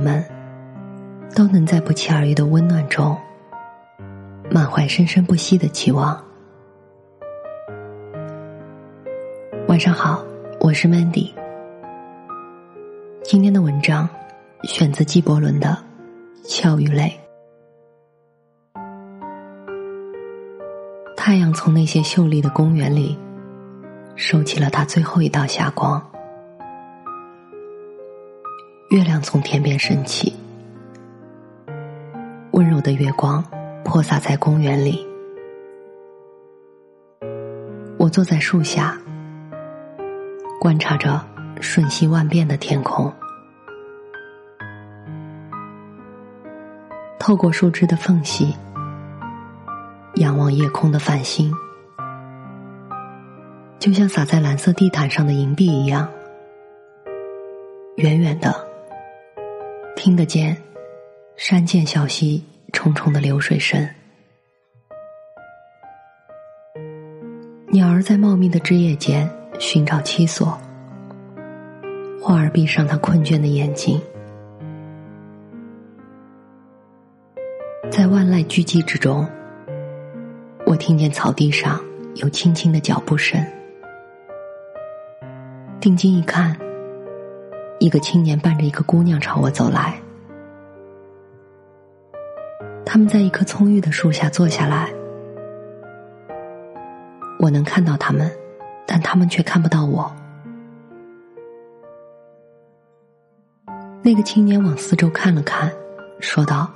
[0.00, 0.24] 我们
[1.36, 3.14] 都能在不期而遇的温暖中，
[4.50, 6.18] 满怀生生不息的期望。
[9.68, 10.24] 晚上好，
[10.58, 11.30] 我是 Mandy。
[13.22, 14.08] 今天的文章
[14.62, 15.76] 选自纪伯伦的
[16.50, 17.14] 《笑与泪》。
[21.14, 23.18] 太阳从那些秀丽的公园里
[24.16, 26.09] 收起了它最后一道霞光，
[28.90, 30.34] 月亮从天边升起，
[32.50, 33.44] 温柔的月光
[33.84, 35.06] 泼洒在公园里。
[37.96, 38.98] 我坐在树下，
[40.60, 41.24] 观察着
[41.60, 43.12] 瞬息万变的天空。
[47.20, 48.56] 透过树枝的缝隙，
[50.16, 51.54] 仰望夜空的繁星，
[53.78, 56.08] 就像洒在蓝色地毯上的银币一样。
[57.96, 58.66] 远远的，
[60.02, 60.56] 听得见
[61.36, 63.86] 山涧小溪重重的流水声。
[67.68, 70.58] 鸟儿在茂密的枝叶间寻找栖所，
[72.18, 74.00] 花儿闭上它困倦的眼睛。
[77.90, 79.28] 在万籁俱寂之中，
[80.64, 81.78] 我听见草地上
[82.14, 83.38] 有轻轻的脚步声。
[85.78, 86.58] 定睛一看，
[87.80, 89.98] 一个青年伴着一个姑娘朝我走来。
[92.84, 94.92] 他们在一棵葱郁的树下坐下来，
[97.38, 98.30] 我能看到他们，
[98.86, 100.14] 但他们却看不到我。
[104.02, 105.72] 那个青年往四周看了看，
[106.20, 106.70] 说道。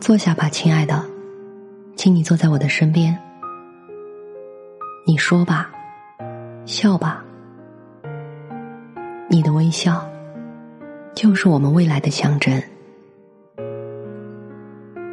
[0.00, 1.02] 坐下吧，亲爱的，
[1.96, 3.18] 请你坐在我的身边。
[5.06, 5.70] 你说吧，
[6.66, 7.23] 笑吧，
[9.28, 10.08] 你的微笑
[11.14, 12.62] 就是我们未来的象征。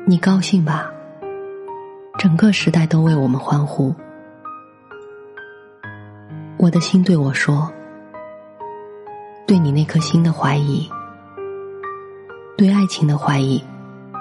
[0.06, 0.92] 你高兴吧，
[2.18, 3.94] 整个时代都为我们欢呼。
[6.58, 7.72] 我的心对我说
[9.48, 10.90] ：“对你那颗心的怀疑，
[12.58, 13.64] 对爱情的怀疑。”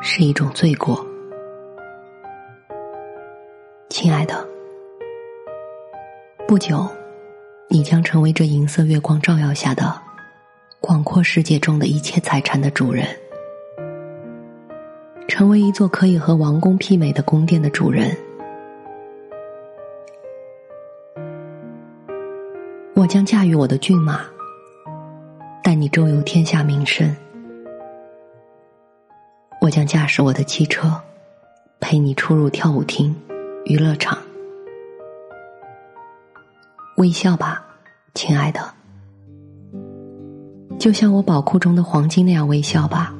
[0.03, 1.07] 是一种罪过，
[3.91, 4.49] 亲爱的。
[6.49, 6.89] 不久，
[7.73, 9.97] 你将成为这银色月光照耀下的
[10.81, 13.07] 广阔世界中的一切财产的主人，
[15.29, 18.11] 成为一座可以和王宫媲美的宫殿的主人。
[22.97, 24.23] 我将驾驭我的骏马，
[25.63, 27.15] 带你周游天下名胜。
[29.61, 31.01] 我将驾驶我的汽车，
[31.79, 33.15] 陪你出入跳舞厅、
[33.65, 34.19] 娱乐场。
[37.01, 37.65] 微笑吧，
[38.13, 38.61] 亲爱的，
[40.79, 43.15] 就像我宝库中的黄金那样微笑吧。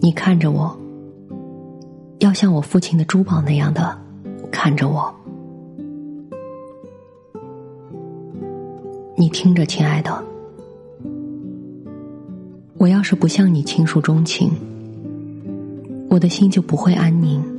[0.00, 0.78] 你看着我，
[2.18, 3.98] 要像我父亲的珠宝那样的
[4.52, 5.10] 看着我。
[9.16, 10.22] 你听着，亲爱的。
[12.76, 14.50] 我要是不向你倾诉衷情，
[16.10, 17.55] 我的心就不会安宁。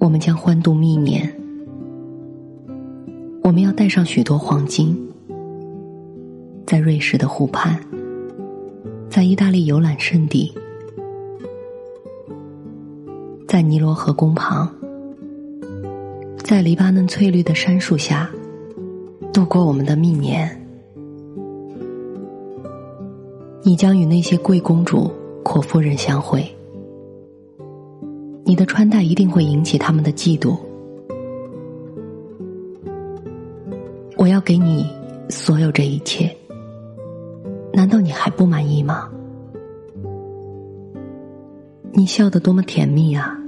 [0.00, 1.30] 我们将欢度蜜年，
[3.42, 4.96] 我们要带上许多黄金，
[6.66, 7.78] 在瑞士的湖畔，
[9.10, 10.50] 在意大利游览胜地，
[13.46, 14.74] 在尼罗河宫旁，
[16.38, 18.30] 在黎巴嫩翠绿的杉树下，
[19.34, 20.50] 度过我们的蜜年。
[23.62, 25.12] 你将与那些贵公主、
[25.44, 26.42] 阔夫人相会，
[28.50, 30.58] 你的穿戴一定会引起他们的嫉妒。
[34.16, 34.84] 我要给你
[35.28, 36.36] 所有这一切，
[37.72, 39.08] 难道你还不满意吗？
[41.92, 43.38] 你笑得多么甜蜜啊！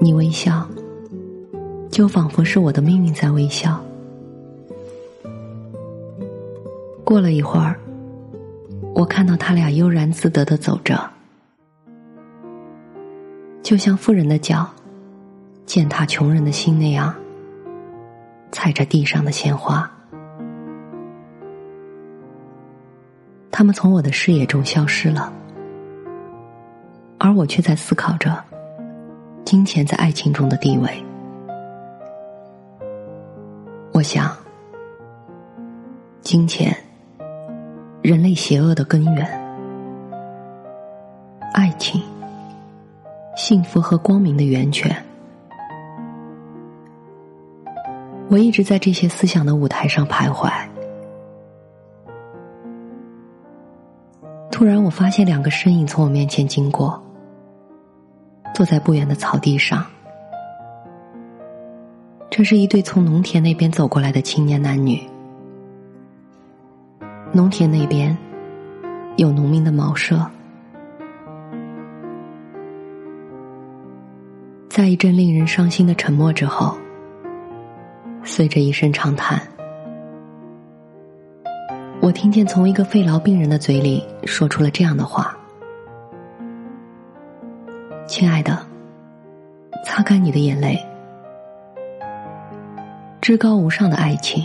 [0.00, 0.64] 你微笑，
[1.90, 3.84] 就仿佛是我的命运在微笑。
[7.02, 7.76] 过了一会儿。
[8.94, 10.96] 我看到他俩悠然自得的走着，
[13.64, 14.68] 就像富人的脚
[15.64, 17.14] 践踏穷人的心那样，
[18.52, 19.90] 踩着地上的鲜花，
[23.50, 25.32] 他们从我的视野中消失了，
[27.16, 28.38] 而我却在思考着
[29.46, 31.02] 金钱在爱情中的地位。
[33.92, 34.30] 我想，
[36.20, 36.76] 金钱，
[38.02, 39.26] 人类邪恶的根源；
[41.54, 42.02] 爱情，
[43.36, 44.94] 幸福和光明的源泉。
[48.28, 50.50] 我一直在这些思想的舞台上徘徊。
[54.50, 57.02] 突然，我发现两个身影从我面前经过，
[58.54, 59.84] 坐在不远的草地上。
[62.30, 65.00] 这是一对从农田那边走过来的青年男女。
[67.32, 68.16] 农田那边
[69.16, 70.24] 有农民的茅舍，
[74.74, 76.76] 在一阵令人伤心的沉默之后。
[78.24, 79.40] 随着一声长叹，
[82.00, 85.38] 我听见从一个肺痨病人的嘴里说出了这样的话
[88.08, 88.66] ：“亲爱的，
[89.84, 90.76] 擦干你的眼泪。
[93.20, 94.44] 至高无上的爱情，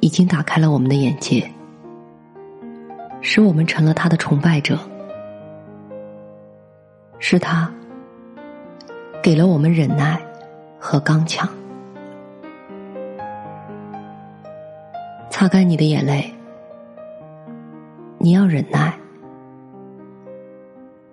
[0.00, 1.48] 已经打开了我们的眼界，
[3.20, 4.76] 使我们成了他的崇拜者。
[7.20, 7.72] 是他，
[9.22, 10.20] 给了我们忍耐
[10.78, 11.48] 和刚强。”
[15.30, 16.32] 擦干你的眼泪，
[18.18, 18.92] 你要忍耐。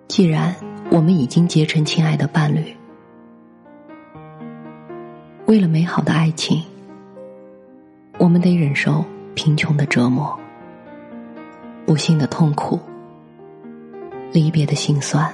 [0.08, 0.54] 既然
[0.90, 2.76] 我们已经结成亲爱的伴侣，
[5.46, 6.62] 为了美好的爱情，
[8.18, 9.04] 我们得忍受
[9.34, 10.38] 贫穷的折磨、
[11.86, 12.78] 不幸的痛苦、
[14.32, 15.32] 离别的心酸。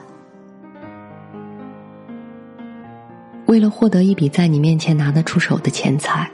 [3.47, 6.29] 为了获得一笔在你面前拿得出手的钱财。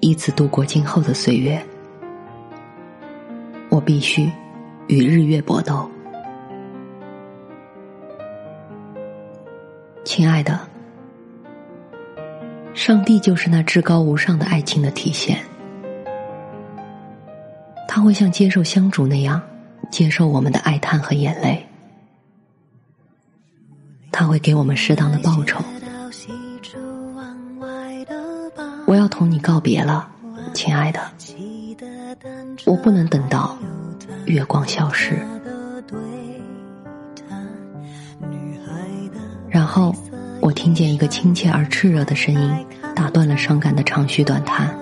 [0.00, 1.62] 以此度过今后的岁月，
[3.68, 4.30] 我必须
[4.88, 5.88] 与日月搏斗。
[10.04, 10.58] 亲爱的，
[12.74, 15.38] 上帝就是那至高无上的爱情的体现，
[17.86, 19.40] 他会像接受香烛那样
[19.90, 21.64] 接受我们的哀叹和眼泪，
[24.20, 25.58] 他会给我们适当的报酬。
[28.84, 30.06] 我要同你告别了，
[30.52, 31.00] 亲爱的。
[32.66, 33.56] 我不能等到
[34.26, 35.18] 月光消失。
[39.48, 39.94] 然后，
[40.42, 44.76] 我听见一个亲切而炽热的声音，打断了伤感的长吁短叹。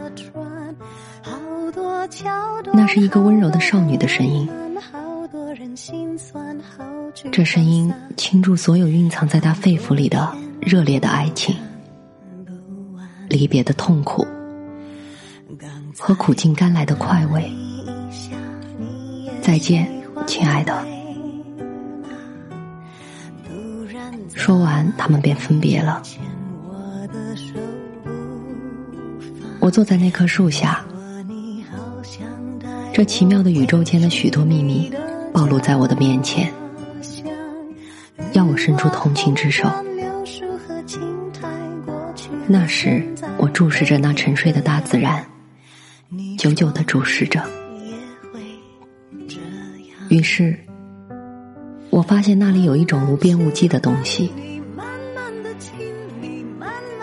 [2.73, 4.51] 那是一个温柔的少女的声音。
[7.39, 11.55] 这声音倾注所有蕴藏在他肺腑里的热烈的爱情。
[13.29, 14.27] 离别的痛苦
[15.97, 17.49] 和苦尽甘来的快慰。
[19.41, 19.89] 再见，
[20.27, 20.85] 亲爱的。
[24.35, 26.03] 说完，他们便分别了。
[29.61, 30.85] 我坐在那棵树下，
[32.93, 34.91] 这奇妙的宇宙间的许多秘密
[35.33, 36.53] 暴露在我的面前，
[38.69, 39.67] 伸出同情之手。
[42.47, 43.03] 那时，
[43.39, 45.25] 我注视着那沉睡的大自然，
[46.37, 47.43] 久久的注视着。
[50.11, 50.55] 于是，
[51.89, 54.31] 我发现那里有一种无边无际的东西，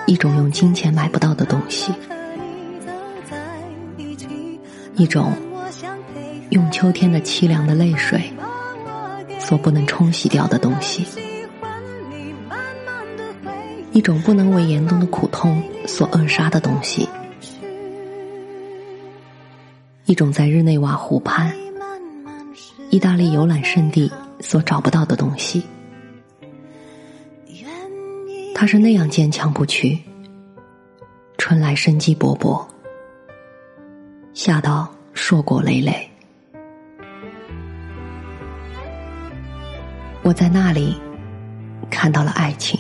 [0.06, 1.92] 一种用金钱买不到的东西，
[4.94, 5.34] 一种
[6.52, 8.22] 用秋天的凄凉的泪水
[9.40, 11.04] 所不能冲洗掉的东西。
[13.96, 17.08] 一种不能为严冬的苦痛所扼杀的东西，
[20.04, 21.50] 一种在日内瓦湖畔、
[22.90, 24.12] 意大利游览胜地
[24.42, 25.64] 所找不到的东西。
[28.54, 29.98] 它是那样坚强不屈，
[31.38, 32.62] 春来生机勃勃，
[34.34, 36.06] 夏到硕果累累。
[40.22, 40.98] 我在那里
[41.90, 42.78] 看到了爱情。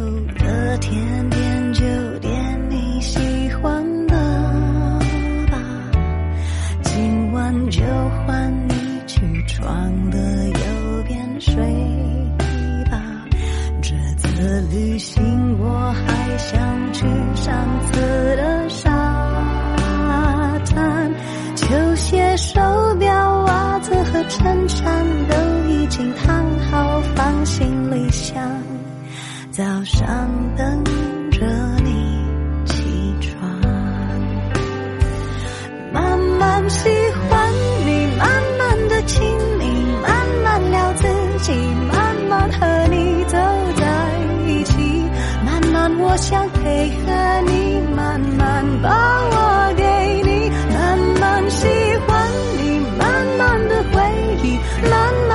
[0.00, 3.18] 餐后的甜点就点你喜
[3.56, 4.16] 欢的
[5.50, 5.58] 吧，
[6.82, 7.82] 今晚就
[8.24, 8.74] 换你
[9.06, 11.62] 去床的右边睡
[12.90, 12.98] 吧。
[13.82, 15.22] 这次旅行
[46.20, 49.82] 想配合你，慢慢把我给
[50.22, 51.66] 你，慢慢喜
[52.06, 53.98] 欢你，慢慢的回
[54.42, 54.58] 忆，
[54.88, 55.29] 慢慢。